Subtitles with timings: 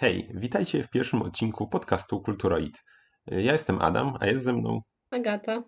[0.00, 2.84] Hej, witajcie w pierwszym odcinku podcastu Kulturoid.
[3.26, 4.80] Ja jestem Adam, a jest ze mną
[5.10, 5.62] Agata.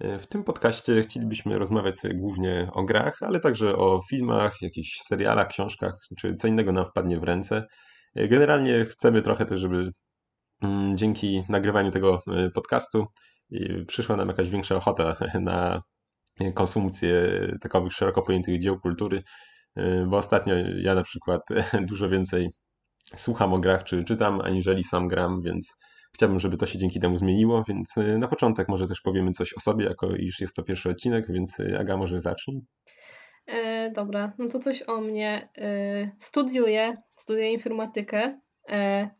[0.00, 5.94] W tym podcaście chcielibyśmy rozmawiać głównie o grach, ale także o filmach, jakichś serialach, książkach,
[6.18, 7.66] czy co innego nam wpadnie w ręce.
[8.14, 9.90] Generalnie chcemy trochę też, żeby
[10.62, 13.06] mm, dzięki nagrywaniu tego e, podcastu
[13.86, 15.80] przyszła nam jakaś większa ochota na
[16.54, 17.12] konsumpcję
[17.60, 19.22] takowych szeroko pojętych dzieł kultury,
[19.76, 21.42] e, bo ostatnio ja na przykład
[21.90, 22.50] dużo więcej
[23.16, 25.76] słucham o grach, czy czytam, aniżeli sam gram, więc
[26.14, 29.54] chciałbym, żeby to się dzięki temu zmieniło, więc y, na początek może też powiemy coś
[29.54, 32.60] o sobie, jako iż jest to pierwszy odcinek, więc y, Aga może zacznij.
[33.46, 35.48] E, dobra, no to coś o mnie.
[35.58, 38.40] E, studiuję, studiuję informatykę.
[38.68, 39.10] E,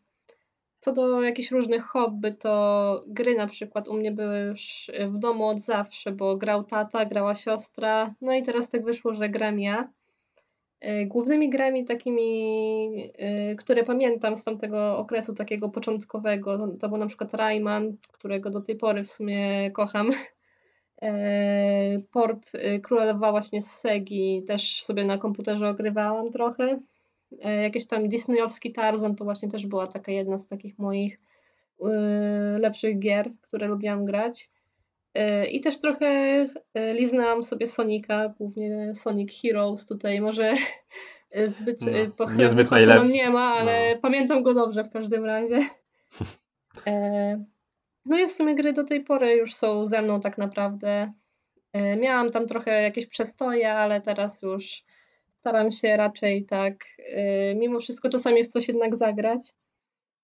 [0.79, 5.47] co do jakichś różnych hobby, to gry na przykład u mnie były już w domu
[5.47, 9.89] od zawsze, bo grał tata, grała siostra, no i teraz tak wyszło, że gram ja.
[10.81, 17.07] E, głównymi grami takimi, e, które pamiętam z tamtego okresu takiego początkowego, to, był na
[17.07, 20.09] przykład Rayman, którego do tej pory w sumie kocham.
[21.01, 22.51] E, port
[22.83, 26.79] Królowa właśnie z Segi też sobie na komputerze ogrywałam trochę.
[27.63, 31.19] Jakieś tam disneyowski Tarzan to właśnie też była taka jedna z takich moich
[32.57, 34.49] lepszych gier, które lubiłam grać.
[35.13, 36.05] E, I też trochę
[36.73, 40.53] e, liznęłam sobie Sonika, głównie Sonic Heroes tutaj może
[41.45, 42.71] zbyt no, e, pochlebnych
[43.11, 44.01] nie ma, ale no.
[44.01, 45.59] pamiętam go dobrze w każdym razie.
[48.05, 51.13] No i w sumie gry do tej pory już są ze mną tak naprawdę.
[51.97, 54.83] Miałam tam trochę jakieś przestoje, ale teraz już
[55.39, 56.85] staram się raczej tak
[57.55, 59.53] mimo wszystko czasami w coś jednak zagrać.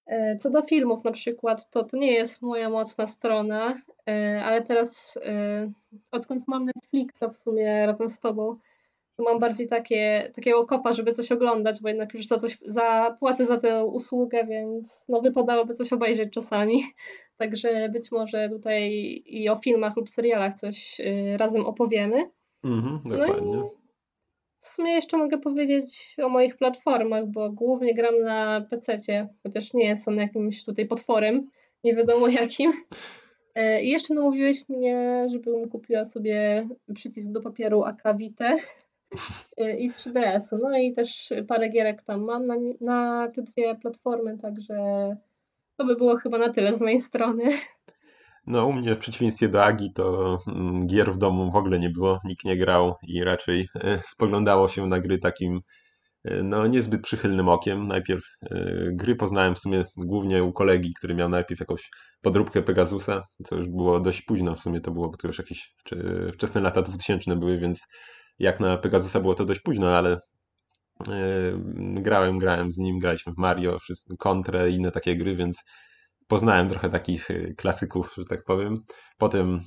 [0.06, 4.62] E, co do filmów na przykład, to to nie jest moja mocna strona, e, ale
[4.62, 5.72] teraz e,
[6.12, 8.58] odkąd mam Netflixa w sumie razem z tobą,
[9.16, 13.46] to mam bardziej takie, takiego kopa, żeby coś oglądać, bo jednak już za coś zapłacę
[13.46, 16.84] za tę usługę, więc no wypadałoby coś obejrzeć czasami.
[17.38, 18.92] Także być może tutaj
[19.26, 21.02] i o filmach lub serialach coś
[21.38, 22.30] razem opowiemy.
[22.64, 23.56] Mhm, dokładnie.
[23.56, 23.85] No
[24.66, 29.00] w sumie jeszcze mogę powiedzieć o moich platformach, bo głównie gram na PC,
[29.44, 31.50] chociaż nie jest on jakimś tutaj potworem,
[31.84, 32.74] nie wiadomo jakim.
[33.56, 38.56] E, I jeszcze namówiłeś mnie, żebym kupiła sobie przycisk do papieru Akavite
[39.80, 40.60] i 3DS.
[40.62, 44.76] No i też parę gierek tam mam na, na te dwie platformy, także
[45.78, 47.44] to by było chyba na tyle z mojej strony.
[48.48, 51.90] No, u mnie w przeciwieństwie do Agi to mm, gier w domu w ogóle nie
[51.90, 55.62] było, nikt nie grał i raczej e, spoglądało się na gry takim
[56.24, 57.88] e, no, niezbyt przychylnym okiem.
[57.88, 61.90] Najpierw e, gry poznałem w sumie głównie u kolegi, który miał najpierw jakąś
[62.22, 65.76] podróbkę Pegasusa, co już było dość późno w sumie, to było, to już jakieś
[66.34, 67.88] wczesne lata 2000 były, więc
[68.40, 70.20] jak na Pegasusa było to dość późno, ale
[71.78, 73.78] grałem, grałem z nim, graliśmy w Mario,
[74.20, 75.64] Kontrę i inne takie gry, więc
[76.28, 78.80] poznałem trochę takich y, klasyków, że tak powiem.
[79.18, 79.62] Potem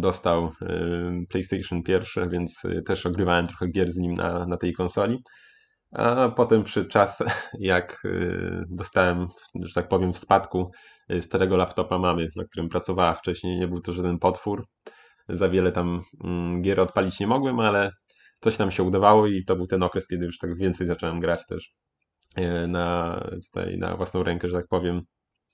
[0.00, 4.72] dostał y, PlayStation pierwsze, więc y, też ogrywałem trochę gier z nim na, na tej
[4.72, 5.18] konsoli.
[5.92, 7.22] A potem przy czas,
[7.58, 8.02] jak
[8.70, 9.28] dostałem,
[9.62, 10.70] że tak powiem, w spadku
[11.20, 14.64] starego laptopa mamy, na którym pracowała wcześniej, nie był to żaden potwór.
[15.28, 16.02] Za wiele tam
[16.62, 17.90] gier odpalić nie mogłem, ale
[18.40, 21.46] coś nam się udawało i to był ten okres, kiedy już tak więcej zacząłem grać
[21.46, 21.70] też
[22.68, 25.02] na, tutaj na własną rękę, że tak powiem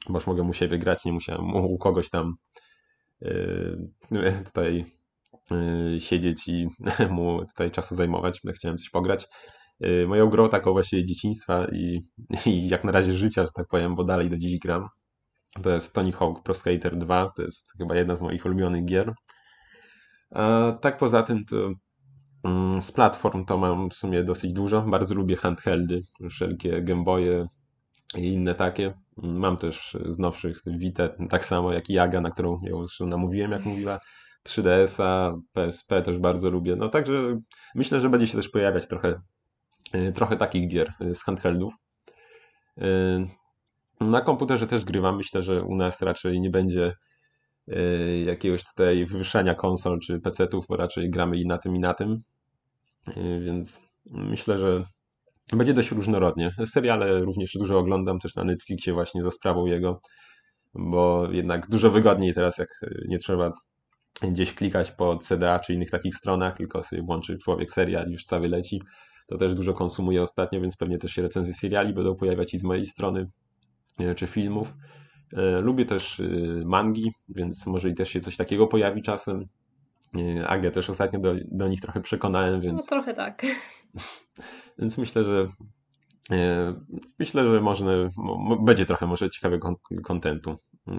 [0.08, 2.34] bo już mogę u siebie grać, nie musiałem u, kogoś tam
[3.20, 3.90] yy,
[4.46, 4.84] tutaj
[5.50, 6.68] yy, siedzieć i
[7.10, 9.28] mu tutaj czasu zajmować, chciałem coś pograć.
[9.80, 12.06] Yy, moją grą taką właśnie dzieciństwa i,
[12.46, 14.88] i jak na razie życia, że tak powiem, bo dalej do dziś gram,
[15.62, 19.14] to jest Tony Hawk Pro Skater 2, to jest chyba jedna z moich ulubionych gier.
[20.30, 21.72] A tak poza tym to
[22.44, 24.82] mm, z platform to mam w sumie dosyć dużo.
[24.82, 27.48] Bardzo lubię handheldy, wszelkie Gameboye
[28.14, 28.94] i inne takie.
[29.16, 33.52] Mam też z nowszych Vita, tak samo jak i Jaga, na którą ją już namówiłem,
[33.52, 33.98] jak mówiła.
[34.44, 36.76] 3DS-a, PSP też bardzo lubię.
[36.76, 37.40] No także
[37.74, 39.20] myślę, że będzie się też pojawiać trochę,
[39.94, 41.74] y, trochę takich gier y, z handheldów.
[42.78, 42.82] Y,
[44.00, 45.16] na komputerze też grywam.
[45.16, 46.94] Myślę, że u nas raczej nie będzie
[48.26, 52.22] jakiegoś tutaj wywyższania konsol czy PC-ów, bo raczej gramy i na tym, i na tym.
[53.40, 54.84] Więc myślę, że
[55.52, 56.50] będzie dość różnorodnie.
[56.66, 60.00] Seriale również dużo oglądam też na Netflixie właśnie za sprawą jego,
[60.74, 62.68] bo jednak dużo wygodniej teraz, jak
[63.08, 63.52] nie trzeba
[64.22, 68.24] gdzieś klikać po CDA czy innych takich stronach, tylko sobie włączy człowiek serial i już
[68.24, 68.82] cały leci.
[69.26, 72.62] To też dużo konsumuję ostatnio, więc pewnie też się recenzje seriali będą pojawiać i z
[72.62, 73.26] mojej strony,
[73.98, 74.74] e, czy filmów.
[75.36, 76.24] E, lubię też e,
[76.64, 79.44] mangi, więc może i też się coś takiego pojawi czasem.
[80.46, 82.82] Agę też ostatnio do, do nich trochę przekonałem, więc...
[82.82, 83.42] No trochę tak.
[84.78, 85.48] Więc myślę, że
[86.30, 86.74] E,
[87.18, 87.92] myślę, że można,
[88.60, 89.74] będzie trochę może ciekawego
[90.04, 90.56] kontentu.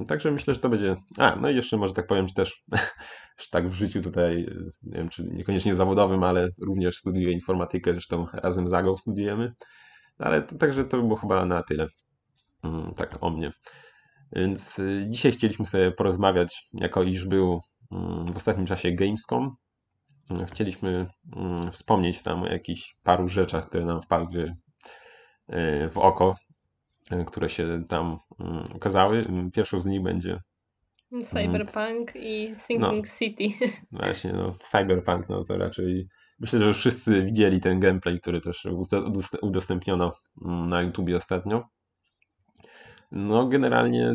[0.07, 0.95] Także myślę, że to będzie.
[1.17, 2.63] A, no i jeszcze może tak powiem, też
[3.41, 4.47] że tak w życiu tutaj,
[4.83, 9.53] nie wiem, czy niekoniecznie zawodowym, ale również studiuję informatykę, zresztą razem z Agą studiujemy.
[10.17, 11.87] Ale to, także to było chyba na tyle.
[12.63, 13.51] Mm, tak o mnie.
[14.31, 17.61] Więc y, dzisiaj chcieliśmy sobie porozmawiać, jako iż był
[17.91, 19.55] mm, w ostatnim czasie Gamescom.
[20.47, 26.35] Chcieliśmy mm, wspomnieć tam o jakichś paru rzeczach, które nam wpadły y, w oko,
[27.11, 28.19] y, które się tam
[28.75, 29.25] ukazały.
[29.53, 30.39] Pierwszą z nich będzie
[31.21, 33.67] Cyberpunk i Sinking no, City.
[33.91, 36.07] Właśnie, no, Cyberpunk, no to raczej
[36.39, 38.67] myślę, że już wszyscy widzieli ten gameplay, który też
[39.41, 41.67] udostępniono na YouTubie ostatnio.
[43.11, 44.13] No, generalnie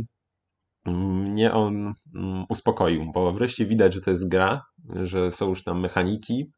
[0.87, 4.63] mnie on mm, uspokoił, bo wreszcie widać, że to jest gra,
[5.03, 6.53] że są już tam mechaniki,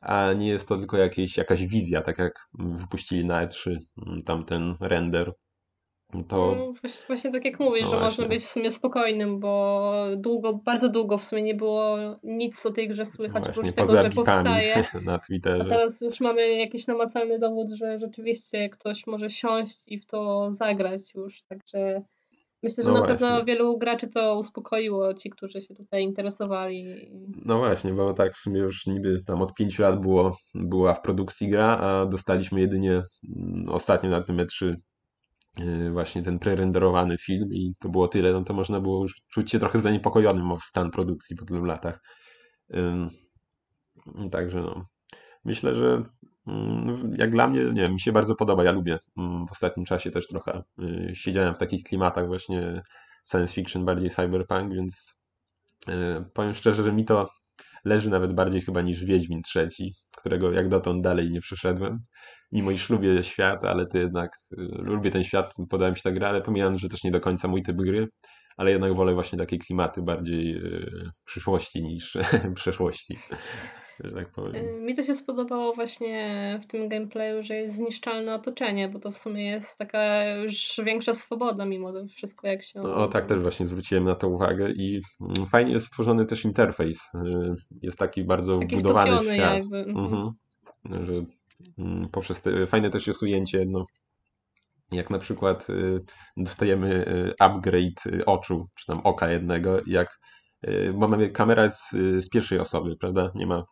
[0.00, 3.76] a nie jest to tylko jakieś, jakaś wizja, tak jak wypuścili na E3
[4.06, 5.32] mm, tamten render.
[6.28, 6.54] To...
[6.56, 6.72] No,
[7.06, 8.04] właśnie tak jak mówisz, no że właśnie.
[8.04, 12.70] można być w sumie spokojnym, bo długo, bardzo długo w sumie nie było nic o
[12.70, 14.84] tej grze słychać, no oprócz tego, że powstaje.
[15.06, 15.62] Na Twitterze.
[15.62, 20.50] A teraz już mamy jakiś namacalny dowód, że rzeczywiście ktoś może siąść i w to
[20.50, 22.02] zagrać już, także
[22.62, 23.18] Myślę, że no na właśnie.
[23.18, 27.10] pewno wielu graczy to uspokoiło, ci, którzy się tutaj interesowali.
[27.44, 31.02] No właśnie, bo tak w sumie już niby tam od 5 lat było, była w
[31.02, 33.02] produkcji gra, a dostaliśmy jedynie
[33.36, 34.74] mm, ostatnio na tym E3
[35.60, 39.50] y, właśnie ten prerenderowany film i to było tyle, no to można było już czuć
[39.50, 42.00] się trochę zaniepokojonym o stan produkcji po tylu latach.
[44.30, 44.86] Także no,
[45.44, 46.02] myślę, że
[47.18, 48.98] jak dla mnie, nie mi się bardzo podoba, ja lubię.
[49.18, 52.82] Mm, w ostatnim czasie też trochę y, siedziałem w takich klimatach właśnie
[53.30, 55.20] science fiction, bardziej cyberpunk, więc
[55.88, 55.92] y,
[56.34, 57.28] powiem szczerze, że mi to
[57.84, 61.98] leży nawet bardziej chyba niż Wiedźmin trzeci, którego jak dotąd dalej nie przeszedłem.
[62.52, 66.12] Mimo iż lubię świat, ale to jednak y, lubię ten świat, podoba mi się ta
[66.12, 68.08] gra, ale pomijam, że też nie do końca mój typ gry,
[68.56, 70.62] ale jednak wolę właśnie takie klimaty bardziej
[71.24, 72.18] przyszłości niż
[72.54, 73.18] przeszłości
[74.04, 74.54] że tak powiem.
[74.56, 79.10] Y, mi to się spodobało właśnie w tym gameplayu, że jest zniszczalne otoczenie, bo to
[79.10, 82.82] w sumie jest taka już większa swoboda mimo to wszystko, jak się...
[82.82, 87.10] O, tak też właśnie zwróciłem na to uwagę i mm, fajnie jest stworzony też interfejs.
[87.14, 89.54] Y, jest taki bardzo taki wbudowany w świat.
[89.54, 89.78] Jakby.
[89.78, 90.30] Mhm.
[90.84, 91.24] Że
[91.78, 93.84] mm, poprzez te, fajne też jest ujęcie, no,
[94.92, 96.00] jak na przykład y,
[96.36, 97.04] dostajemy
[97.40, 100.20] upgrade oczu, czy tam oka jednego, jak
[100.94, 103.32] bo mamy kamera z, z pierwszej osoby, prawda?
[103.34, 103.64] Nie ma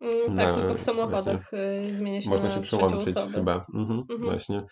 [0.00, 3.66] Mm, tak, tylko w samochodach właśnie, y, zmienia się Można się przełączyć chyba.
[3.74, 4.20] Mhm, mhm.
[4.20, 4.62] Właśnie.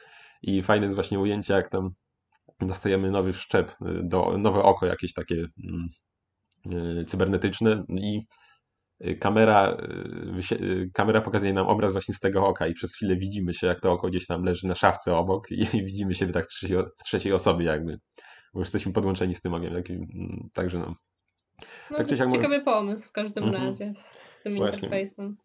[0.42, 1.90] I fajne jest właśnie ujęcie, jak tam
[2.60, 5.88] dostajemy nowy szczep, y, do, nowe oko jakieś takie mm,
[7.00, 8.22] y, cybernetyczne i
[9.20, 9.76] kamera,
[10.94, 13.92] kamera pokazuje nam obraz właśnie z tego oka i przez chwilę widzimy się, jak to
[13.92, 17.32] oko gdzieś tam leży na szafce obok i, widzimy siebie tak z trzeciej, z trzeciej
[17.32, 17.98] osoby jakby,
[18.54, 20.94] bo jesteśmy podłączeni z tym okiem, mm, także no,
[21.90, 23.64] no, tak to jest ciekawy pomysł w każdym mhm.
[23.64, 24.76] razie z tym Właśnie.
[24.76, 25.36] interfejsem.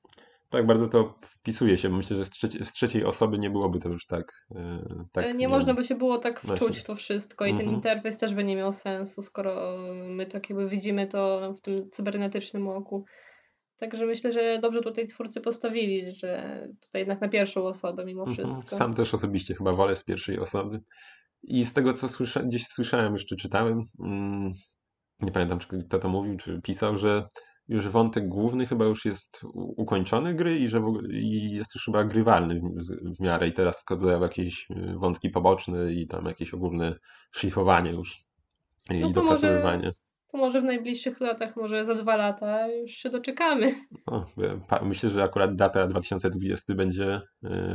[0.51, 1.89] Tak, bardzo to wpisuje się.
[1.89, 4.45] Myślę, że z, trzeci, z trzeciej osoby nie byłoby to już tak.
[4.49, 6.81] Yy, tak nie, nie można by się było tak wczuć Właśnie.
[6.81, 7.75] w to wszystko i ten mhm.
[7.75, 9.77] interfejs też by nie miał sensu, skoro
[10.07, 13.05] my tak jakby widzimy to w tym cybernetycznym oku.
[13.77, 18.37] Także myślę, że dobrze tutaj twórcy postawili, że tutaj jednak na pierwszą osobę mimo mhm.
[18.37, 18.75] wszystko.
[18.75, 20.81] Sam też osobiście chyba wolę z pierwszej osoby.
[21.43, 24.53] I z tego, co słysza, gdzieś słyszałem, jeszcze czytałem, mm,
[25.21, 27.27] nie pamiętam, czy kto to mówił, czy pisał, że
[27.67, 32.03] już wątek główny chyba już jest ukończony gry i że ogóle, i jest już chyba
[32.03, 36.53] grywalny w, w miarę i teraz tylko dodają jakieś y, wątki poboczne i tam jakieś
[36.53, 36.95] ogólne
[37.31, 38.25] szlifowanie już
[38.89, 39.77] i no dopracowywanie.
[39.77, 39.93] Może,
[40.31, 43.71] to może w najbliższych latach, może za dwa lata już się doczekamy.
[44.07, 44.25] No,
[44.81, 47.21] myślę, że akurat data 2020 będzie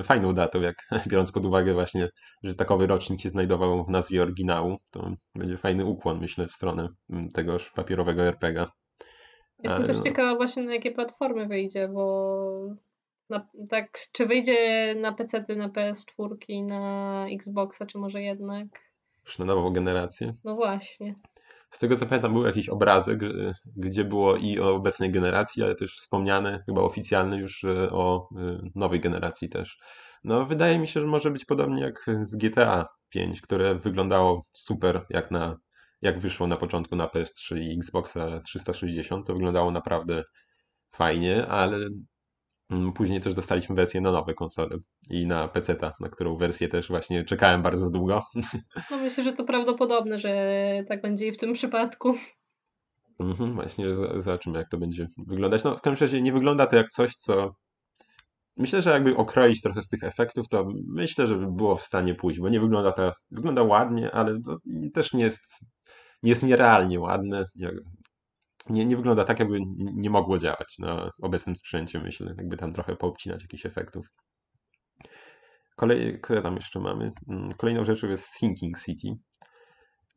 [0.00, 0.76] y, fajną datą, jak
[1.08, 2.08] biorąc pod uwagę właśnie,
[2.42, 6.88] że takowy rocznik się znajdował w nazwie oryginału, to będzie fajny ukłon, myślę, w stronę
[7.34, 8.72] tegoż papierowego RPGa.
[9.62, 10.02] Jestem Ale też no.
[10.02, 12.76] ciekawa właśnie na jakie platformy wyjdzie, bo
[13.30, 18.66] na, tak, czy wyjdzie na PC, na PS4, na Xboxa, czy może jednak.
[19.24, 20.34] Już na nową generację.
[20.44, 21.14] No właśnie.
[21.70, 23.20] Z tego co pamiętam, był jakiś obrazek,
[23.76, 29.00] gdzie było i o obecnej generacji, ale też wspomniane, chyba oficjalne już o y, nowej
[29.00, 29.78] generacji też.
[30.24, 35.06] No, wydaje mi się, że może być podobnie jak z GTA 5, które wyglądało super,
[35.10, 35.56] jak, na,
[36.02, 39.26] jak wyszło na początku na PS3 i Xboxa 360.
[39.26, 40.24] To wyglądało naprawdę
[40.92, 41.78] fajnie, ale
[42.94, 44.78] później też dostaliśmy wersję na nowe konsole
[45.10, 48.22] i na PC, na którą wersję też właśnie czekałem bardzo długo.
[48.90, 50.58] No myślę, że to prawdopodobne, że
[50.88, 52.14] tak będzie i w tym przypadku.
[53.20, 53.86] Mhm, właśnie
[54.18, 55.64] zobaczymy, jak to będzie wyglądać.
[55.64, 57.54] No, w każdym razie nie wygląda to jak coś, co
[58.56, 62.14] myślę, że jakby okroić trochę z tych efektów, to myślę, że by było w stanie
[62.14, 64.56] pójść, bo nie wygląda to, wygląda ładnie, ale to
[64.94, 65.42] też nie jest,
[66.22, 67.44] nie jest nierealnie ładne.
[68.70, 72.96] Nie, nie, wygląda tak, jakby nie mogło działać na obecnym sprzęcie, myślę, jakby tam trochę
[72.96, 74.06] poobcinać jakichś efektów.
[75.76, 77.12] Kolej, które tam jeszcze mamy?
[77.28, 79.08] Mm, kolejną rzeczą jest Sinking City,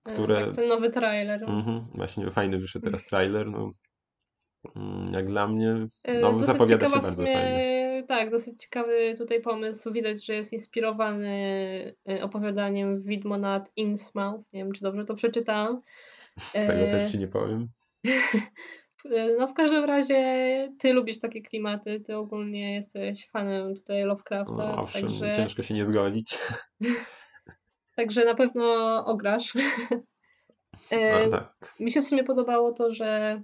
[0.05, 0.45] E, które...
[0.45, 1.43] Tak, ten nowy trailer.
[1.43, 3.71] Mhm, właśnie fajny wyszedł teraz trailer, no,
[4.75, 7.79] mm, jak dla mnie, E, no dosyć zapowiada się bardzo sumie, fajnie.
[8.07, 9.91] Tak, dosyć ciekawy tutaj pomysł.
[9.93, 11.29] Widać, że jest inspirowany
[12.09, 14.53] e, opowiadaniem Widmo nad Innsmouth.
[14.53, 15.81] Nie wiem, czy dobrze to przeczytałam.
[16.53, 17.67] Tego E, też ci nie powiem.
[19.37, 24.81] No w każdym razie ty lubisz takie klimaty, ty ogólnie jesteś fanem tutaj Lovecrafta, No,
[24.81, 26.37] owszem, także, ciężko się nie zgodzić.
[27.95, 29.53] także na pewno ograsz.
[30.91, 31.75] E, No, tak.
[31.79, 33.41] Mi się w sumie podobało to, że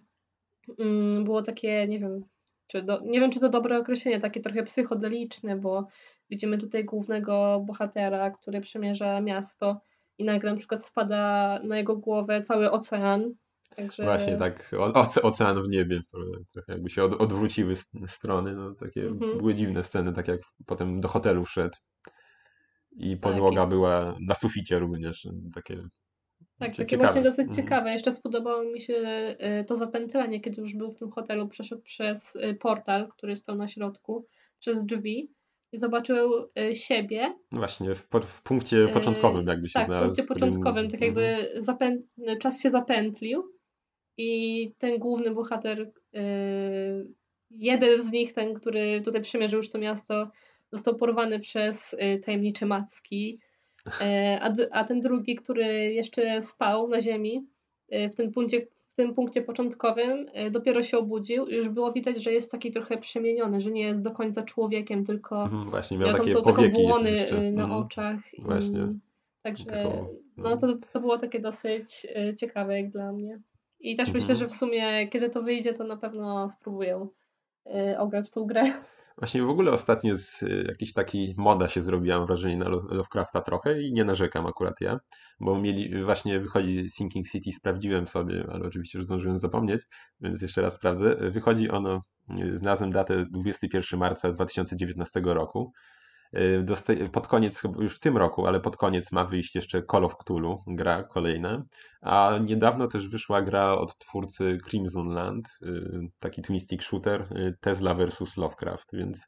[0.80, 2.26] mm, było takie, nie wiem,
[2.68, 5.84] czy do, nie wiem, czy to dobre określenie, takie trochę psychodeliczne, bo
[6.30, 9.82] widzimy tutaj głównego bohatera, który przemierza miasto
[10.18, 13.36] i nagle na przykład spada na jego głowę cały ocean.
[13.75, 16.01] Także Właśnie tak, oce, ocean w niebie,
[16.53, 17.74] trochę jakby się od, odwróciły
[18.08, 19.38] strony, no takie Mhm.
[19.38, 21.75] były dziwne sceny, tak jak potem do hotelu wszedł
[22.98, 25.75] i Tak, podłoga i- była na suficie również, takie
[26.60, 26.98] Tak, takie ciekawe.
[27.03, 27.55] właśnie dosyć Mhm.
[27.55, 27.91] ciekawe.
[27.91, 28.94] Jeszcze spodobało mi się
[29.62, 33.55] y, to zapętlenie, kiedy już był w tym hotelu, przeszedł przez y, portal, który stał
[33.55, 34.27] na środku,
[34.60, 35.32] przez drzwi
[35.72, 37.36] i zobaczył y, siebie.
[37.51, 40.08] No Właśnie, w, po- w punkcie początkowym jakby się Tak, w znalazł.
[40.08, 41.62] punkcie w którym- początkowym, tak jakby Mhm.
[41.63, 41.98] zapę...
[42.41, 43.44] czas się zapętlił
[44.17, 47.07] i ten główny bohater, y,
[47.51, 50.31] jeden z nich, ten, który tutaj przemierzył już to miasto,
[50.72, 53.39] został porwany przez y, tajemnicze macki,
[54.01, 57.48] E, a, a ten drugi, który jeszcze spał na ziemi,
[57.89, 61.48] e, w tym punkcie, w tym punkcie początkowym, dopiero się obudził.
[61.50, 65.43] Już było widać, że jest taki trochę przemieniony, że nie jest do końca człowiekiem, tylko
[65.43, 67.51] Mhm, Właśnie, miał miał takie to, powieki błony jeszcze.
[67.51, 67.72] na Mhm.
[67.84, 68.34] oczach.
[68.34, 68.88] i- Właśnie.
[69.41, 70.07] Także Taką,
[70.38, 72.07] no, to, to było takie dosyć
[72.39, 73.39] ciekawe jak dla mnie.
[73.79, 74.22] I też Mhm.
[74.24, 77.08] myślę, że w sumie, kiedy to wyjdzie, to na pewno spróbuję
[77.65, 78.63] e, ograć tą grę.
[79.17, 82.88] Właśnie w ogóle ostatnio z y, jakiś taki moda się zrobiła, mam wrażenie, na Lo-
[82.89, 85.00] Lovecrafta trochę i nie narzekam akurat ja,
[85.39, 89.82] bo mieli, właśnie wychodzi Sinking City, sprawdziłem sobie, ale oczywiście już zdążyłem zapomnieć,
[90.22, 91.15] więc jeszcze raz sprawdzę.
[91.15, 92.01] Wychodzi ono,
[92.41, 95.72] y, znalazłem datę 21 marca 2019 roku.
[96.36, 100.18] Y, Pod koniec, już w tym roku, ale pod koniec ma wyjść jeszcze Call of
[100.18, 101.63] Cthulhu, gra kolejna.
[102.01, 107.96] A niedawno też wyszła gra od twórcy Crimson Land, y, taki twisting shooter, y, Tesla
[107.96, 109.27] vs Lovecraft, więc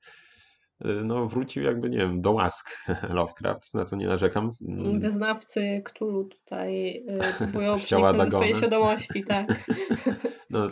[1.03, 2.69] no wrócił jakby, nie wiem, do łask
[3.09, 4.51] Lovecraft, na co nie narzekam.
[4.67, 7.03] Mm, Wyznawcy Cthulhu tutaj
[7.37, 9.47] próbują przeniknąć do swojej świadomości, tak.
[10.49, 10.67] No,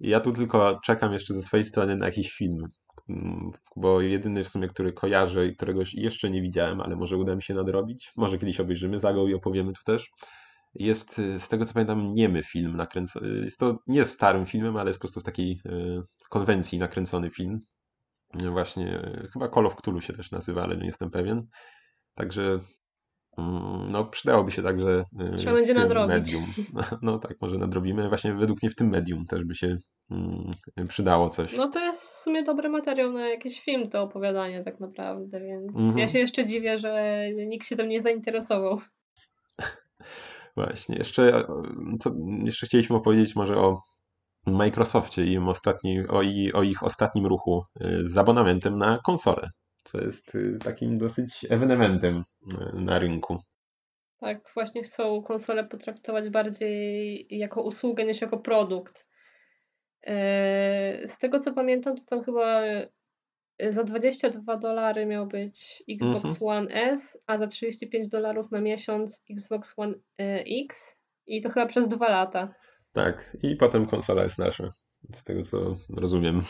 [0.00, 2.68] ja tu tylko czekam jeszcze ze swojej strony na jakiś film,
[3.76, 7.42] bo jedyny w sumie, który kojarzę i którego jeszcze nie widziałem, ale może uda mi
[7.42, 10.10] się nadrobić, może kiedyś obejrzymy Zagą i opowiemy tu też,
[10.74, 14.90] jest y, z tego co pamiętam niemy film nakręcony, jest to nie starym filmem, ale
[14.90, 17.60] jest po prostu w takiej y, konwencji nakręcony film,
[18.42, 21.46] Y, właśnie, y, chyba Call of Cthulhu się też nazywa, ale nie jestem pewien,
[22.14, 22.60] także
[23.38, 26.08] mm, no przydałoby się także y, Trzeba będzie nadrobić.
[26.08, 26.44] medium.
[27.02, 28.08] No tak, może nadrobimy.
[28.08, 29.78] Właśnie według mnie w tym medium też by się mm,
[30.88, 31.56] przydało coś.
[31.56, 35.76] No to jest w sumie dobry materiał na jakiś film, to opowiadanie tak naprawdę, więc
[35.76, 35.98] Mhm.
[35.98, 38.80] ja się jeszcze dziwię, że nikt się tym nie zainteresował.
[40.56, 41.44] Właśnie, jeszcze, e,
[42.00, 42.10] co,
[42.44, 43.80] jeszcze chcieliśmy opowiedzieć może o
[44.46, 49.50] Microsoftie i, ostatni, o, i o ich ostatnim ruchu y, z abonamentem na konsolę,
[49.84, 52.24] co jest y, takim dosyć ewenementem
[52.74, 53.38] na rynku.
[54.20, 59.06] Tak, właśnie chcą konsolę potraktować bardziej jako usługę niż jako produkt.
[60.06, 66.24] Eee, Z tego co pamiętam, to tam chyba e, za 22 dolary miał być Xbox
[66.28, 66.36] Mhm.
[66.40, 71.66] One S, a za 35 dolarów na miesiąc Xbox One e, X i to chyba
[71.66, 72.54] przez dwa lata.
[72.92, 74.70] Tak, i potem konsola jest nasza,
[75.14, 76.42] z tego co rozumiem.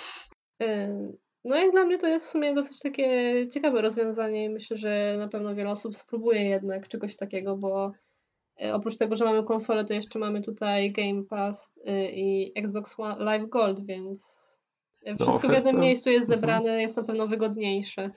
[0.61, 4.77] Yy, No jak dla mnie to jest w sumie dosyć takie ciekawe rozwiązanie i myślę,
[4.77, 7.99] że na pewno wiele osób spróbuje jednak czegoś takiego, bo yy,
[8.73, 13.25] oprócz tego, że mamy konsolę, to jeszcze mamy tutaj Game Pass yy, i Xbox One
[13.25, 14.47] Live Gold, więc
[15.03, 16.41] yy, wszystko w jednym miejscu jest mhm.
[16.41, 18.11] zebrane, jest na pewno wygodniejsze.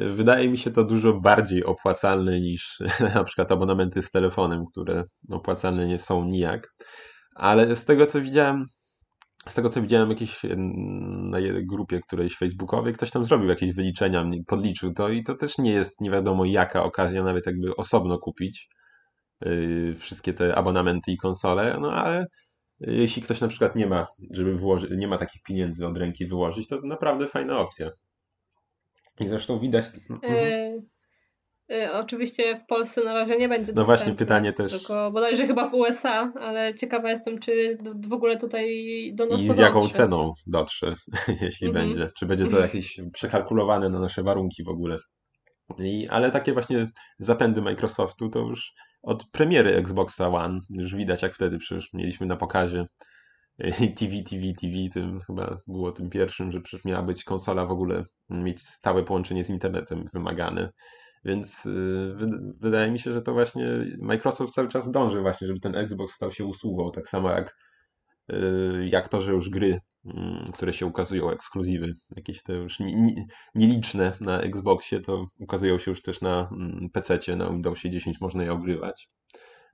[0.00, 2.78] Wydaje mi się to dużo bardziej opłacalne niż
[3.14, 6.74] na przykład abonamenty z telefonem, które opłacalne nie są nijak.
[7.34, 8.64] Ale z tego co widziałem,
[9.48, 11.38] z tego co widziałem jakieś mm, na
[11.70, 16.00] grupie którejś facebookowej, ktoś tam zrobił jakieś wyliczenia, podliczył to i to też nie jest
[16.00, 18.68] nie wiadomo jaka okazja, nawet jakby osobno kupić
[19.98, 22.26] wszystkie te abonamenty i konsole, no ale
[22.80, 26.68] jeśli ktoś na przykład nie ma, żeby wyłożyć, nie ma takich pieniędzy od ręki wyłożyć,
[26.68, 27.90] to naprawdę fajna opcja.
[29.20, 29.84] I zresztą widać.
[30.10, 30.82] Mhm.
[31.72, 34.72] Y, oczywiście w Polsce na razie nie będzie No właśnie pytanie też.
[34.72, 38.66] Tylko bodajże chyba w USA, ale ciekawa jestem, czy w ogóle tutaj
[39.14, 39.94] do nas I z jaką dotrze.
[39.96, 40.94] ceną dotrze,
[41.40, 41.86] jeśli Mhm.
[41.86, 42.10] będzie.
[42.18, 44.98] Czy będzie to jakieś przekalkulowane na nasze warunki w ogóle.
[45.78, 48.72] I, ale takie właśnie zapędy Microsoftu to już
[49.04, 52.86] od premiery Xboxa One już widać, jak wtedy przecież mieliśmy na pokazie
[53.98, 58.04] TV, TV, TV, tym chyba było tym pierwszym, że przecież miała być konsola w ogóle
[58.30, 60.70] mieć stałe połączenie z internetem wymagane.
[61.24, 62.16] Więc y,
[62.60, 63.66] wydaje mi się, że to właśnie
[63.98, 67.56] Microsoft cały czas dąży właśnie, żeby ten Xbox stał się usługą, tak samo jak,
[68.32, 69.80] y, jak to, że już gry,
[70.52, 72.78] które się ukazują, ekskluzywy, jakieś te już
[73.54, 78.44] nieliczne na Xboxie, to ukazują się już też na mm, PC, na Windowsie 10 można
[78.44, 79.08] je ogrywać.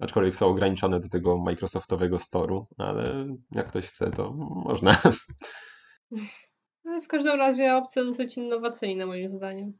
[0.00, 4.32] Aczkolwiek są ograniczone do tego Microsoftowego storu, ale jak ktoś chce, to
[4.64, 5.02] można.
[7.04, 9.72] w każdym razie opcja dosyć innowacyjna moim zdaniem.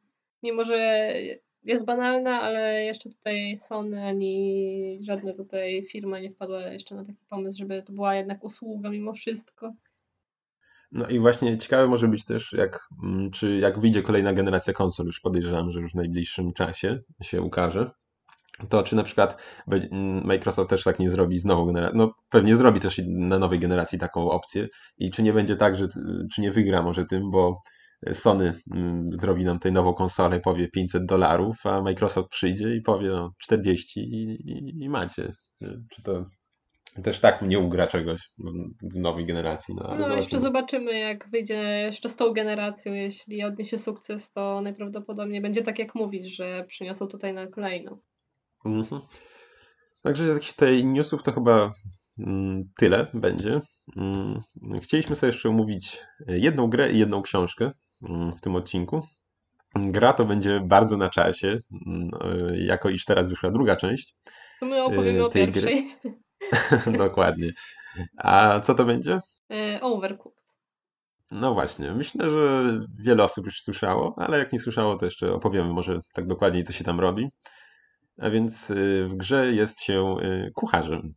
[0.42, 1.12] Mimo, że
[1.64, 7.25] jest banalna, ale jeszcze tutaj Sony ani żadna tutaj firma nie wpadła jeszcze na taki
[7.28, 9.73] pomysł, żeby to była jednak usługa mimo wszystko.
[10.92, 15.06] No i właśnie ciekawe może być też, jak, mm, czy jak wyjdzie kolejna generacja konsol,
[15.06, 17.90] już podejrzewam, że już w najbliższym czasie się ukaże,
[18.68, 19.37] to czy na przykład
[19.68, 23.59] mm, Microsoft też tak nie zrobi z nową generacją, no pewnie zrobi też na nowej
[23.59, 24.68] generacji taką opcję
[24.99, 25.88] i czy nie będzie tak, że
[26.32, 27.62] czy nie wygra może tym, bo
[28.12, 32.82] Sony mm, zrobi nam tutaj nową konsolę i powie 500 dolarów, a Microsoft przyjdzie i
[32.82, 35.32] powie no, 40 i, i, i macie.
[35.90, 36.26] Czy to
[37.04, 38.20] też tak nie ugra czegoś
[38.82, 39.75] w nowej generacji.
[39.75, 41.54] No, no jeszcze zobaczymy, jak wyjdzie
[41.85, 42.92] jeszcze z tą generacją.
[42.92, 47.99] Jeśli odniesie sukces, to najprawdopodobniej będzie tak, jak mówisz, że przyniosą tutaj na kolejną.
[48.64, 49.00] Mhm.
[50.02, 51.73] Także z jakichś tej newsów to chyba
[52.18, 53.61] mm, tyle będzie.
[53.97, 54.40] Mm,
[54.82, 57.70] chcieliśmy sobie jeszcze omówić jedną grę i jedną książkę.
[58.09, 59.02] Mm, w tym odcinku.
[59.75, 61.59] Gra to będzie bardzo na czasie,
[62.54, 64.14] jako iż teraz wyszła druga część.
[64.61, 65.85] To my opowiemy o pierwszej.
[66.98, 67.53] Dokładnie.
[68.16, 69.20] A co to będzie?
[69.53, 70.44] E, Overcooked.
[71.31, 72.64] No właśnie, myślę, że
[72.98, 76.72] wiele osób już słyszało, ale jak nie słyszało, to jeszcze opowiemy może tak dokładniej, co
[76.72, 77.29] się tam robi.
[78.18, 81.14] A więc y, w grze jest się y, kucharzem.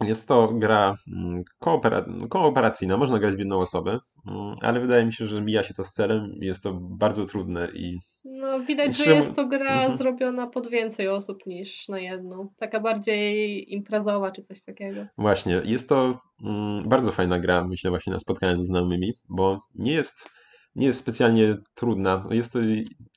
[0.00, 5.12] Jest to gra mm, koopera- kooperacyjna, można grać w jedną osobę, mm, ale wydaje mi
[5.12, 6.30] się, że mija się to z celem.
[6.40, 7.98] Jest to bardzo trudne i.
[8.24, 9.96] No, widać, że jest to gra mhm.
[9.98, 12.48] zrobiona pod więcej osób niż na jedną.
[12.56, 15.06] Taka bardziej imprezowa czy coś takiego.
[15.18, 19.92] Właśnie, jest to mm, bardzo fajna gra, myślę, właśnie na spotkaniu ze znajomymi, bo nie
[19.92, 20.28] jest,
[20.74, 22.26] nie jest specjalnie trudna.
[22.30, 22.58] Jest to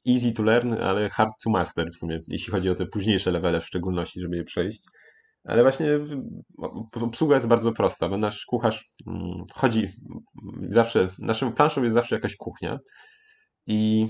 [0.08, 3.62] easy to learn, ale hard to master w sumie, jeśli chodzi o te późniejsze levele
[3.62, 4.84] w szczególności, żeby je przejść.
[5.44, 5.88] Ale właśnie
[7.02, 9.88] obsługa jest bardzo prosta, bo nasz kucharz mm, chodzi
[10.70, 12.80] zawsze, naszą planszą jest zawsze jakaś kuchnia
[13.68, 14.08] i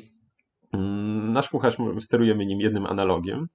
[0.74, 3.48] mm, nasz kucharz sterujemy nim jednym analogiem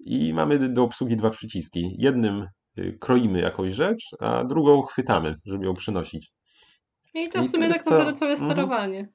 [0.00, 1.96] i mamy do obsługi dwa przyciski.
[1.98, 6.32] Jednym y, kroimy jakąś rzecz, a drugą chwytamy, żeby ją przynosić.
[7.14, 8.50] I to w sumie tak naprawdę całe mhm.
[8.50, 9.08] sterowanie.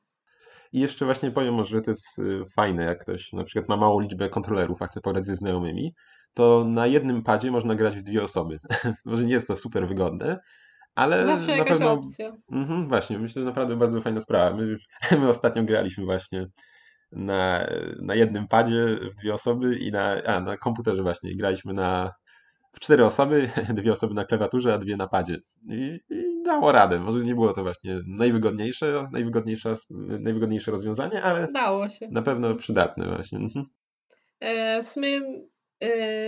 [0.74, 3.78] I jeszcze właśnie powiem może, że to jest y, fajne, jak ktoś na przykład ma
[3.78, 5.94] małą liczbę kontrolerów, a chce pograć ze znajomymi,
[6.34, 8.60] to na jednym padzie można grać w dwie osoby.
[9.06, 10.40] Może nie jest to super wygodne,
[10.96, 11.92] ale Zawsze na pewno...
[11.92, 12.32] opcja.
[12.52, 14.58] Mhm, właśnie, myślę, że naprawdę bardzo fajna sprawa.
[14.58, 14.78] My,
[15.22, 16.48] my ostatnio graliśmy właśnie
[17.12, 17.68] na,
[18.02, 21.36] na jednym padzie w dwie osoby i na, a, na komputerze właśnie.
[21.36, 22.14] Graliśmy na
[22.74, 25.38] w cztery osoby, dwie osoby na klawiaturze, a dwie na padzie.
[25.70, 27.00] I, I, dało radę.
[27.00, 29.76] Może nie było to właśnie najwygodniejsze, najwygodniejsze,
[30.20, 32.08] najwygodniejsze rozwiązanie, ale dało się.
[32.12, 33.38] na pewno przydatne właśnie.
[33.38, 33.66] Mhm.
[34.40, 35.22] E, w sumie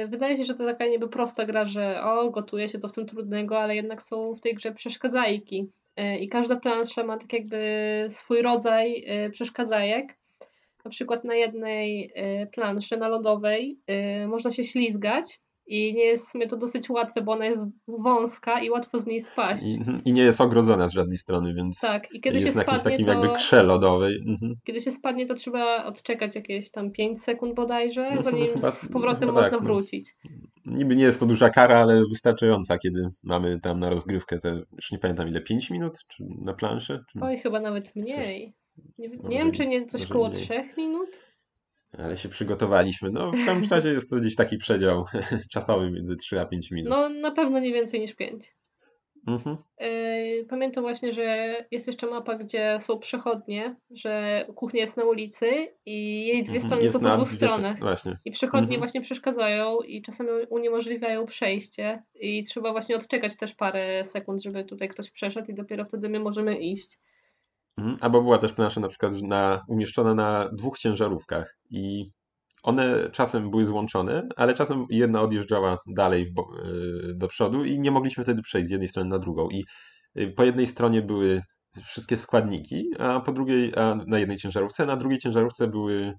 [0.07, 3.05] wydaje się, że to taka niby prosta gra, że o, gotuje się, co w tym
[3.05, 5.69] trudnego, ale jednak są w tej grze przeszkadzajki.
[5.97, 7.59] Yy, I każda plansza ma tak jakby
[8.09, 10.17] swój rodzaj yy, przeszkadzajek.
[10.85, 12.11] Na przykład na jednej
[12.51, 13.79] planszy, na lodowej,
[14.27, 15.39] można się ślizgać,
[15.71, 19.21] i nie jest sumie to dosyć łatwe, bo ona jest wąska i łatwo z niej
[19.21, 19.63] spaść.
[19.65, 22.11] I, i nie jest ogrodzona z żadnej strony, więc tak.
[22.11, 23.11] I kiedy jest się na spadnie, takim to...
[23.11, 24.23] jakby krze lodowej.
[24.27, 24.55] Mhm.
[24.63, 28.91] Kiedy się spadnie, to trzeba odczekać jakieś tam 5 sekund bodajże, no, zanim chyba, z
[28.91, 29.59] powrotem można tak, no.
[29.59, 30.15] wrócić.
[30.65, 30.77] No.
[30.77, 34.91] Niby nie jest to duża kara, ale wystarczająca, kiedy mamy tam na rozgrywkę te, już
[34.91, 37.03] nie pamiętam ile, 5 minut czy na planszę?
[37.11, 37.19] Czy...
[37.21, 38.53] Oj, chyba nawet mniej.
[38.97, 41.09] Nie, nie wiem, czy nie coś koło 3 minut?
[41.97, 43.09] Ale się przygotowaliśmy.
[43.11, 45.05] No, w każdym razie jest to gdzieś taki przedział
[45.53, 46.89] czasowy między 3 a 5 minut.
[46.89, 48.55] No, na pewno nie więcej niż 5.
[49.27, 49.57] Mhm.
[49.79, 55.47] Yy, pamiętam właśnie, że jest jeszcze mapa, gdzie są przechodnie, że kuchnia jest na ulicy
[55.85, 56.61] i jej dwie mhm.
[56.61, 57.79] strony jest są po dwóch stronach.
[57.79, 58.15] Właśnie.
[58.25, 58.79] I przechodnie mhm.
[58.79, 64.87] właśnie przeszkadzają i czasami uniemożliwiają przejście i trzeba właśnie odczekać też parę sekund, żeby tutaj
[64.87, 66.99] ktoś przeszedł i dopiero wtedy my możemy iść.
[67.77, 67.97] Mhm.
[68.01, 72.11] Albo była też plansza na przykład na, umieszczona na dwóch ciężarówkach i
[72.63, 78.23] one czasem były złączone, ale czasem jedna odjeżdżała dalej y, do przodu i nie mogliśmy
[78.23, 79.49] wtedy przejść z jednej strony na drugą.
[79.49, 79.65] I
[80.19, 81.41] y, po jednej stronie były
[81.83, 86.13] wszystkie składniki, a po drugiej, a na jednej ciężarówce, na drugiej ciężarówce były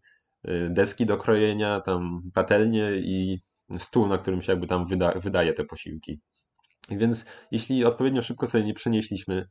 [0.48, 3.38] y, deski do krojenia, tam patelnie i
[3.78, 6.20] stół, na którym się jakby tam wyda, wydaje te posiłki.
[6.88, 9.48] Więc jeśli odpowiednio szybko sobie nie przenieśliśmy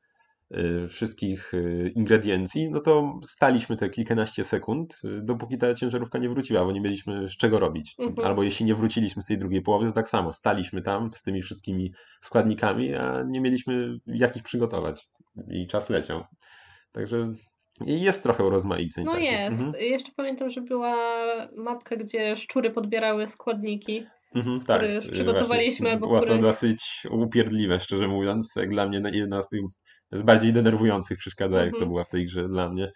[0.89, 6.65] wszystkich y, ingrediencji, no to staliśmy te kilkanaście sekund, y, dopóki ta ciężarówka nie wróciła,
[6.65, 7.95] bo nie mieliśmy z czego robić.
[7.99, 8.27] Mhm.
[8.27, 11.41] Albo jeśli nie wróciliśmy z tej drugiej połowy, to tak samo, staliśmy tam z tymi
[11.41, 15.09] wszystkimi składnikami, a nie mieliśmy jak ich przygotować
[15.51, 16.23] i czas leciał.
[16.91, 17.33] Także
[17.85, 19.05] jest trochę rozmaiceń.
[19.05, 19.61] No jest.
[19.61, 19.83] Mhm.
[19.83, 20.95] Jeszcze pamiętam, że była
[21.57, 24.05] mapka, gdzie szczury podbierały składniki.
[24.35, 28.53] Mhm, tak, które już przygotowaliśmy, albo Było to dosyć upierdliwe, szczerze mówiąc.
[28.55, 29.61] Jak dla mnie jedna z tych
[30.11, 31.79] z bardziej denerwujących przeszkadzajek -hmm.
[31.79, 32.91] to była w tej grze dla mnie.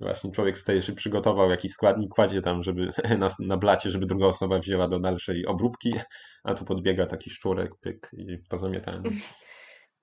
[0.00, 4.26] Właśnie człowiek staje się przygotował jakiś składnik, kładzie tam, żeby na, na blacie, żeby druga
[4.26, 5.94] osoba wzięła do dalszej obróbki,
[6.44, 9.10] a tu podbiega taki szczurek, pyk i pozamiatany.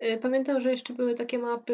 [0.03, 1.73] Y, pamiętam, że jeszcze były takie mapy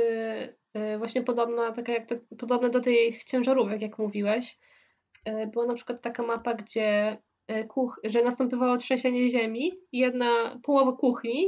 [0.77, 4.57] y, właśnie podobne, takie jak te, podobne do tych ciężarówek, jak mówiłeś.
[5.27, 7.17] Y, była na przykład taka mapa, gdzie
[7.67, 11.47] kuch, że następowało trzęsienie ziemi i jedna połowa kuchni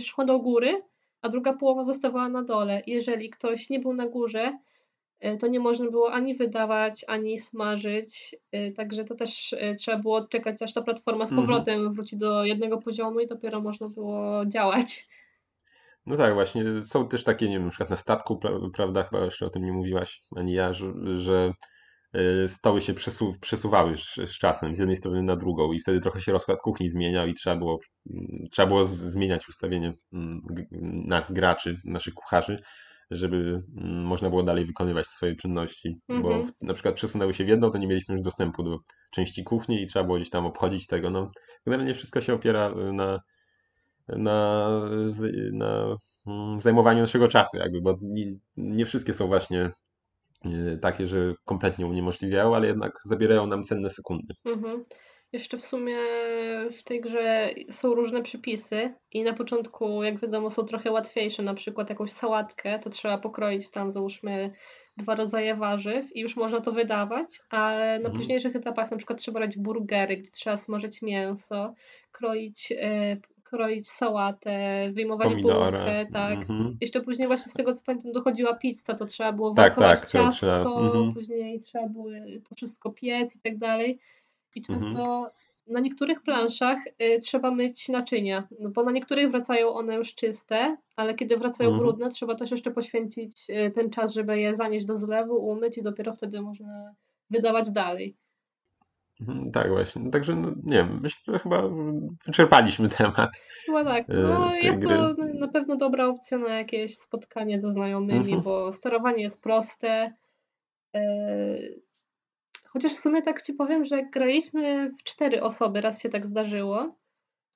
[0.00, 0.82] szła do góry,
[1.22, 2.82] a druga połowa zostawała na dole.
[2.86, 4.58] Jeżeli ktoś nie był na górze,
[5.20, 8.36] e, to nie można było ani wydawać, ani smażyć.
[8.52, 11.46] E, także to też e, trzeba było czekać, aż ta platforma z mhm.
[11.46, 15.08] powrotem wróci do jednego poziomu i dopiero można było działać.
[16.06, 16.64] No tak, właśnie.
[16.84, 18.40] Są też takie, nie wiem, na przykład na statku,
[18.74, 21.52] prawda, chyba jeszcze o tym nie mówiłaś, ani ja, że, że
[22.46, 26.32] stoły się przesu przesuwały z, czasem z jednej strony na drugą i wtedy trochę się
[26.32, 27.78] rozkład kuchni zmieniał i trzeba było,
[28.10, 30.40] mm, trzeba było zmieniać ustawienie mm,
[31.06, 32.62] nas graczy, naszych kucharzy,
[33.10, 36.24] żeby mm, można było dalej wykonywać swoje czynności, mm -hmm.
[36.24, 36.52] bo mhm.
[36.60, 38.78] na przykład przesunęły się w jedną, to nie mieliśmy już dostępu do
[39.10, 41.10] części kuchni i trzeba było gdzieś tam obchodzić tego.
[41.10, 41.30] No,
[41.66, 43.20] generalnie wszystko się opiera na,
[44.08, 44.80] na,
[45.52, 45.96] na
[46.58, 49.70] zajmowaniu naszego czasu jakby, bo nie, nie wszystkie są właśnie
[50.82, 54.34] takie, że kompletnie uniemożliwiają, ale jednak zabierają nam cenne sekundy.
[54.44, 54.84] Mhm.
[55.32, 55.96] Jeszcze w sumie
[56.78, 61.54] w tej grze są różne przypisy i na początku, jak wiadomo, są trochę łatwiejsze, na
[61.54, 64.52] przykład jakąś sałatkę, to trzeba pokroić tam załóżmy
[64.96, 68.16] dwa rodzaje warzyw i już można to wydawać, ale na mhm.
[68.16, 71.74] późniejszych etapach na przykład trzeba brać burgery, gdzie trzeba smażyć mięso,
[72.12, 73.16] kroić e,
[73.50, 75.78] kroić sałatę, wyjmować Pomidora.
[75.78, 76.38] bułkę, tak.
[76.38, 76.76] Mhm.
[76.80, 80.30] Jeszcze później właśnie z tego co pamiętam dochodziła pizza, to trzeba było tak, tak, ciasto,
[80.30, 80.80] trzeba.
[80.80, 81.14] Mhm.
[81.14, 82.08] później trzeba było
[82.48, 83.98] to wszystko piec i tak dalej.
[84.54, 85.30] I często mhm.
[85.66, 90.76] na niektórych planszach y, trzeba myć naczynia, no bo na niektórych wracają one już czyste,
[90.96, 94.96] ale kiedy wracają brudne, trzeba też jeszcze poświęcić y, ten czas, żeby je zanieść do
[94.96, 96.94] zlewu, umyć i dopiero wtedy można
[97.30, 98.16] wydawać dalej.
[99.20, 100.02] Mhm, tak, właśnie.
[100.02, 101.62] No, także, no, nie wiem, myślę, że chyba
[102.26, 103.30] wyczerpaliśmy temat.
[103.66, 104.04] Chyba tak.
[104.08, 104.96] No, jest gry.
[104.96, 108.42] to na pewno dobra opcja na jakieś spotkanie ze znajomymi, mhm.
[108.42, 110.12] bo sterowanie jest proste.
[110.94, 111.00] E,
[112.68, 116.26] chociaż w sumie tak ci powiem, że jak graliśmy w cztery osoby, raz się tak
[116.26, 116.94] zdarzyło,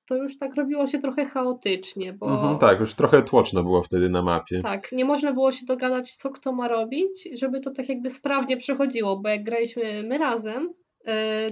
[0.07, 2.31] to już tak robiło się trochę chaotycznie, bo...
[2.31, 4.59] Mhm, tak, już trochę tłoczno było wtedy na mapie.
[4.61, 8.57] Tak, nie można było się dogadać, co kto ma robić, żeby to tak jakby sprawnie
[8.57, 10.82] przechodziło, bo jak graliśmy my razem, E,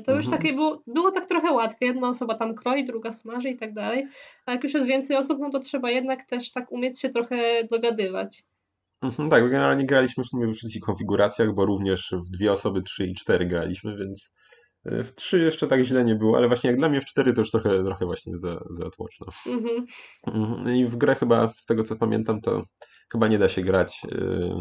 [0.05, 0.41] to już mhm.
[0.41, 1.87] takie było, było tak trochę łatwiej.
[1.87, 4.07] Jedna osoba tam kroi, druga smaży i tak dalej.
[4.45, 7.63] A jak już jest więcej osób, no to trzeba jednak też tak umieć się trochę
[7.63, 8.43] dogadywać.
[9.01, 13.07] Mhm, tak, generalnie graliśmy w sumie we wszystkich konfiguracjach, bo również w dwie osoby, trzy
[13.07, 14.33] i cztery graliśmy, więc
[14.85, 17.33] e, w trzy jeszcze tak źle nie było, ale właśnie jak dla mnie w cztery
[17.33, 19.27] to już trochę, trochę właśnie za, za tłoczno.
[19.47, 19.85] Mhm.
[20.27, 20.75] mhm.
[20.75, 22.63] I w grę chyba, z tego co pamiętam, to
[23.11, 24.53] chyba nie da się grać y,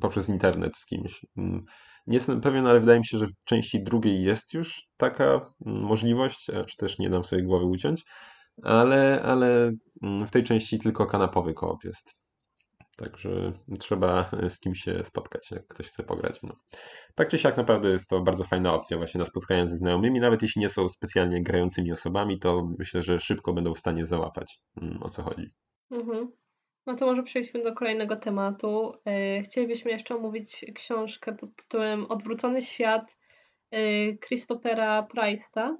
[0.00, 1.26] poprzez internet z kimś.
[1.36, 1.64] Mm,
[2.06, 5.24] nie jestem pewien, ale wydaje mi się, że w części drugiej jest już taka
[5.66, 8.04] mm, możliwość, czy też nie dam sobie głowy uciąć,
[8.62, 12.14] ale, ale mm, w tej części tylko kanapowy koop jest.
[12.96, 16.42] Także trzeba z kim się spotkać, jak ktoś chce pograć.
[16.42, 16.56] No.
[17.14, 20.42] Tak czy siak naprawdę jest to bardzo fajna opcja właśnie na spotkania ze znajomymi, nawet
[20.42, 24.60] jeśli nie są specjalnie grającymi osobami, to myślę, że szybko będą w stanie załapać
[25.00, 25.50] o co chodzi.
[25.90, 26.32] Mhm.
[26.86, 28.94] No to może przejdźmy do kolejnego tematu.
[29.04, 33.16] E, chcielibyśmy jeszcze omówić książkę pod tytułem Odwrócony świat
[33.70, 33.78] e,
[34.16, 35.76] Christophera Price'a.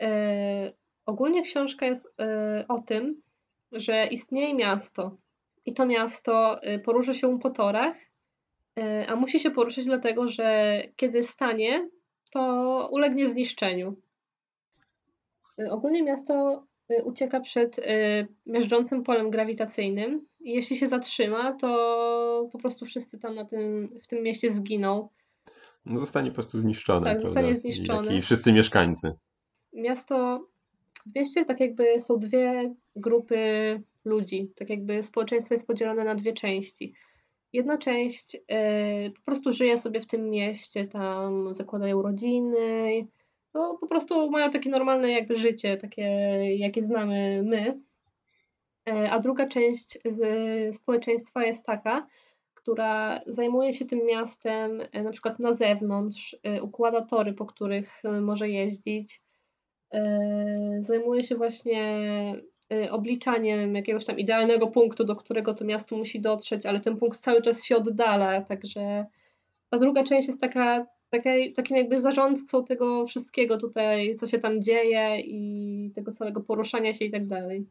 [0.00, 0.72] E,
[1.06, 2.14] ogólnie książka jest
[2.68, 3.22] o tym,
[3.72, 5.16] że istnieje miasto
[5.66, 7.96] i to miasto porusza się po torach,
[9.08, 11.88] a musi się poruszać dlatego, że kiedy stanie,
[12.30, 13.96] to ulegnie zniszczeniu.
[15.70, 16.64] Ogólnie miasto
[17.04, 17.82] ucieka przed y,
[18.46, 20.26] miażdżącym polem grawitacyjnym.
[20.40, 25.08] I jeśli się zatrzyma, to po prostu wszyscy tam na tym, w tym mieście zginą.
[25.86, 27.00] No zostanie po prostu zniszczone.
[27.00, 27.26] Tak, prawda?
[27.26, 28.16] zostanie zniszczone.
[28.16, 29.12] I wszyscy mieszkańcy.
[29.72, 30.46] Miasto,
[31.06, 33.38] w mieście tak jakby są dwie grupy
[34.04, 34.52] ludzi.
[34.56, 36.94] Tak jakby społeczeństwo jest podzielone na dwie części.
[37.52, 43.06] Jedna część y, po prostu żyje sobie w tym mieście, tam zakładają rodziny,
[43.54, 46.02] no po prostu mają takie normalne jakby życie, takie
[46.56, 47.80] jakie znamy my.
[48.88, 52.06] E, a druga część z społeczeństwa jest taka,
[52.54, 58.02] która zajmuje się tym miastem e, na przykład na zewnątrz, e, układa tory, po których
[58.20, 59.22] może jeździć,
[60.80, 62.02] zajmuje się właśnie
[62.90, 67.42] obliczaniem jakiegoś tam idealnego punktu, do którego to miasto musi dotrzeć, ale ten punkt cały
[67.42, 69.06] czas się oddala, także
[69.70, 74.62] ta druga część jest taka takie, takim jakby zarządcą tego wszystkiego tutaj, co się tam
[74.62, 77.66] dzieje i tego całego poruszania się i tak dalej.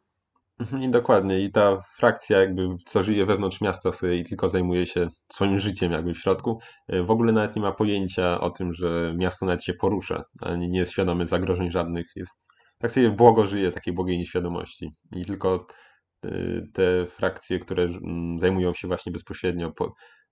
[0.59, 1.39] Mhm, I dokładnie.
[1.39, 5.91] I ta frakcja jakby, co żyje wewnątrz miasta sobie i tylko zajmuje się swoim życiem
[5.91, 9.63] jakby w środku, e, w ogóle nawet nie ma pojęcia o tym, że miasto nawet
[9.63, 12.05] się porusza, ani nie jest świadomy zagrożeń żadnych.
[12.15, 12.47] Jest,
[12.77, 14.91] tak sobie błogo żyje, takiej błogiej nieświadomości.
[15.15, 15.67] I tylko
[16.25, 16.29] e,
[16.73, 19.71] te frakcje, które mm, zajmują się właśnie bezpośrednio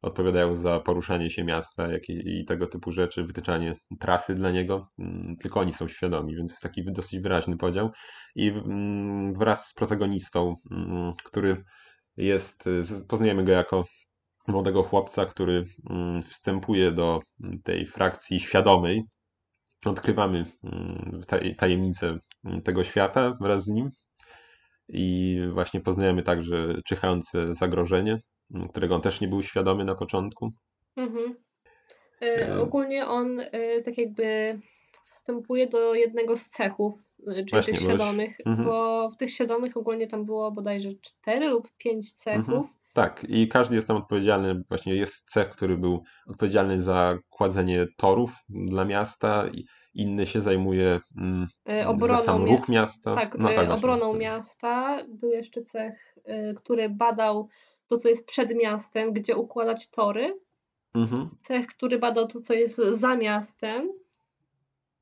[0.06, 4.88] odpowiadają za poruszanie się miasta jak i, i tego typu rzeczy, wytyczanie trasy dla niego,
[5.00, 7.92] mm, tylko oni są świadomi, więc jest taki dosyć wyraźny podział.
[8.36, 11.64] I mm, wraz z protagonistą, mm, który
[12.18, 12.70] jest,
[13.08, 13.86] poznajemy go jako
[14.48, 15.66] młodego chłopca, który
[16.26, 17.22] wstępuje do
[17.64, 19.04] tej frakcji świadomej.
[19.86, 20.46] Odkrywamy
[21.58, 22.18] tajemnicę
[22.64, 23.90] tego świata wraz z nim
[24.90, 28.20] i właśnie poznajemy także czyhające zagrożenie,
[28.70, 30.52] którego on też nie był świadomy na początku.
[30.96, 31.36] Mhm.
[32.22, 34.60] E, ogólnie on e, tak jakby
[35.06, 36.94] wstępuje do jednego z cechów,
[37.28, 38.68] e, czyli Właśnie, tych świadomych, mhm.
[38.68, 42.50] bo w tych świadomych ogólnie tam było bodajże cztery lub pięć cechów.
[42.50, 42.64] Mhm.
[42.94, 48.32] Tak, i każdy jest tam odpowiedzialny, właśnie jest cech, który był odpowiedzialny za kładzenie torów
[48.50, 49.46] dla miasta,
[49.94, 51.48] inny się zajmuje mm,
[51.86, 53.16] obroną za sam ruch miasta.
[53.16, 54.98] Tak, no, tak obroną miasta.
[55.08, 56.16] Był jeszcze cech,
[56.56, 57.48] który badał
[57.88, 60.40] to, co jest przed miastem, gdzie układać tory.
[60.96, 61.30] Mhm.
[61.42, 63.90] Cech, który badał to, co jest za miastem,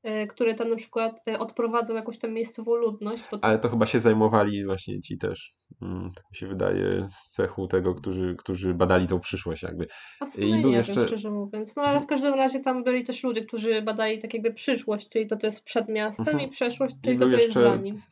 [0.02, 3.24] e, które tam na przykład e, odprowadzą jakąś tam miejscową ludność.
[3.42, 7.66] Ale to chyba się zajmowali właśnie ci też, mm, tak mi się wydaje, z cechu
[7.66, 9.86] tego, którzy, którzy badali tą przyszłość jakby.
[10.20, 10.94] A w sumie nie jeszcze...
[10.94, 11.76] wiem, szczerze mówiąc.
[11.76, 15.26] No ale w każdym razie tam byli też ludzie, którzy badali tak jakby przyszłość, czyli
[15.26, 16.48] to, co jest przed miastem mhm.
[16.48, 17.44] i przeszłość, czyli I to, co jeszcze...
[17.44, 18.02] jest za nim.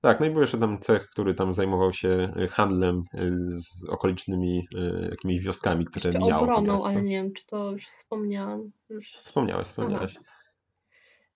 [0.00, 3.84] Tak, no i był jeszcze tam cech, który tam zajmował się y, handlem y, z
[3.88, 7.88] okolicznymi y, jakimiś wioskami, które jeszcze mijało obroną, to ale nie wiem, czy to już
[7.88, 8.70] wspomniałam.
[8.88, 9.12] Już...
[9.12, 10.18] Wspomniałeś, wspomniałeś.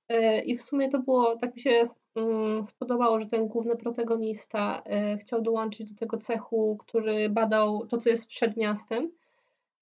[0.08, 1.82] E, I w sumie to było, tak mi się
[2.16, 7.98] mm, spodobało, że ten główny protagonista e, chciał dołączyć do tego cechu, który badał to,
[7.98, 9.10] co jest przed miastem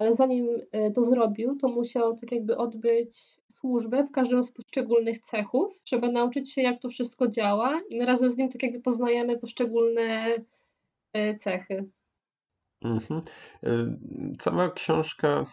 [0.03, 3.17] ale zanim e, to zrobił, to musiał tak jakby odbyć
[3.49, 5.73] służbę w każdym z poszczególnych cechów.
[5.85, 9.39] Trzeba nauczyć się, jak to wszystko działa i my razem z nim tak jakby poznajemy
[9.39, 10.35] poszczególne
[11.13, 11.89] e, cechy.
[12.85, 13.23] Mhm.
[13.63, 13.97] E,
[14.39, 15.47] cała książka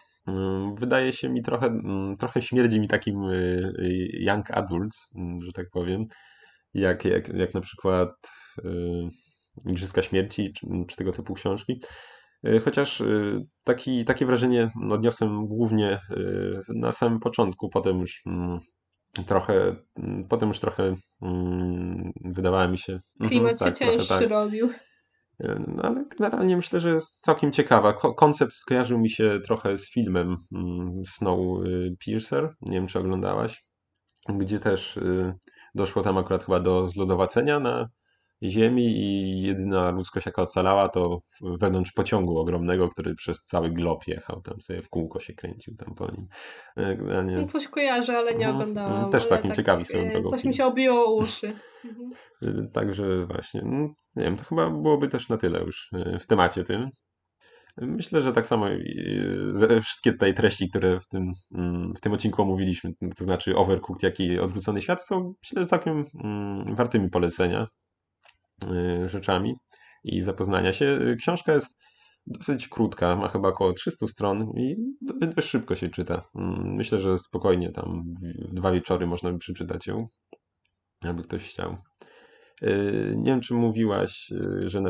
[0.74, 1.80] wydaje się mi trochę,
[2.18, 3.22] trochę śmierdzi mi takim
[4.12, 5.10] young adults,
[5.40, 6.06] że tak powiem,
[6.74, 8.10] jak, jak, jak na przykład
[9.66, 11.80] Igrzyska Śmierci czy, czy tego typu książki.
[12.44, 13.06] E, chociaż e,
[13.64, 16.00] taki, takie wrażenie odniosłem głównie e,
[16.68, 18.58] na samym początku, potem już mm,
[19.26, 22.92] trochę, mm, potem już trochę mm, wydawała mi się...
[22.92, 24.28] Mhm, Klimat tak, się cięższy tak.
[24.28, 24.70] robił.
[25.66, 27.92] No, ale generalnie myślę, że jest całkiem ciekawa.
[27.92, 30.36] Koncept skojarzył mi się trochę z filmem
[31.06, 32.54] Snowpiercer.
[32.62, 33.64] Nie wiem, czy oglądałaś.
[34.28, 34.98] Gdzie też
[35.74, 37.88] doszło tam akurat chyba do zlodowacenia na
[38.42, 44.40] Ziemi i jedyna ludzkość jaka ocalała to wewnątrz pociągu ogromnego, który przez cały glob jechał,
[44.40, 46.26] tam sobie w kółko się kręcił tam po nim.
[46.76, 47.36] E, nie...
[47.36, 48.56] No coś kojarzę, ale nie mhm.
[48.56, 49.10] oglądałam.
[49.10, 50.28] Też takim tak, ciekawi swoją e, drogą.
[50.28, 51.52] Coś mi się obiło uszy.
[51.84, 52.10] Mhm.
[52.42, 56.64] E, także właśnie, no, nie wiem, to chyba byłoby też na tyle już w temacie
[56.64, 56.90] tym.
[57.76, 58.66] Myślę, że tak samo
[59.82, 64.20] wszystkie tutaj treści, które w tym, mm, w tym odcinku omówiliśmy, to znaczy Overcooked, jak
[64.20, 67.66] i Odwrócony Świat, są myślę, że całkiem mm, wartymi polecenia.
[68.64, 69.54] Y, rzeczami
[70.04, 70.98] i zapoznania się.
[71.18, 71.78] Książka jest
[72.26, 74.76] dosyć krótka, ma chyba około 300 stron i
[75.36, 76.22] dość szybko się czyta.
[76.34, 78.04] Mm, myślę, że spokojnie tam
[78.50, 80.08] w dwa wieczory można by przeczytać ją,
[81.00, 81.76] aby ktoś chciał.
[82.62, 84.82] Y, nie wiem, czy mówiłaś, y, że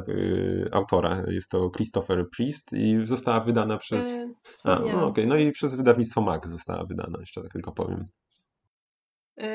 [0.72, 4.12] autora jest to Christopher Priest i została wydana przez.
[4.12, 5.26] Yy, A, no, okay.
[5.26, 8.08] no i przez wydawnictwo Max została wydana, jeszcze tak tylko powiem.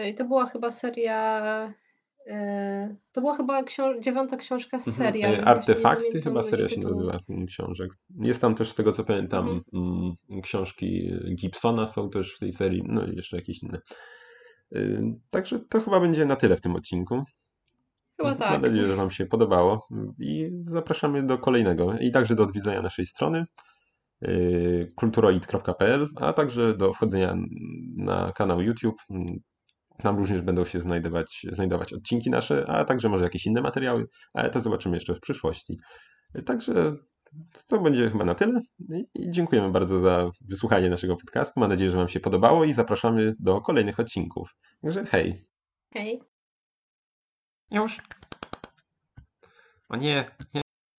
[0.10, 1.74] I to była chyba seria E,
[3.12, 5.08] to była chyba książ dziewiąta książka z Mhm.
[5.08, 5.24] serii.
[5.24, 7.92] E, właśnie nie Artefakty chyba seria się nazywa książek.
[8.20, 9.64] Jest tam też z tego co pamiętam Mhm.
[10.32, 13.80] mm, książki Gibsona są też w tej serii, no i jeszcze jakieś inne.
[14.76, 17.24] Y, Także to chyba będzie na tyle w tym odcinku.
[18.18, 18.62] Chyba Mam tak.
[18.62, 19.88] nadzieję, że Wam się podobało
[20.20, 23.46] i zapraszamy do kolejnego i także do odwiedzenia naszej strony
[24.96, 27.36] kulturoid.pl, a także do wchodzenia
[27.98, 29.02] na kanał YouTube.
[30.04, 34.50] Tam również będą się znajdować, znajdować odcinki nasze, a także może jakieś inne materiały, ale
[34.50, 35.78] to zobaczymy jeszcze w przyszłości.
[36.46, 36.96] Także
[37.68, 38.62] to będzie chyba na tyle
[39.14, 41.60] i dziękujemy bardzo za wysłuchanie naszego podcastu.
[41.60, 44.56] Mam nadzieję, że Wam się podobało i zapraszamy do kolejnych odcinków.
[44.82, 45.46] Także hej!
[45.94, 46.22] Hej.
[47.72, 47.98] Już.
[49.90, 50.65] O nie, nie.